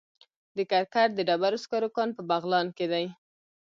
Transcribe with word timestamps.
د 0.55 0.57
کرکر 0.71 1.07
د 1.15 1.19
ډبرو 1.27 1.57
سکرو 1.63 1.89
کان 1.95 2.09
په 2.17 2.21
بغلان 2.29 2.67
کې 2.77 2.85
دی 2.91 3.05